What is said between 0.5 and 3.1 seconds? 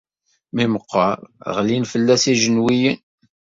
Mi meqqeṛ ɣlin fell-as ijenwiyen.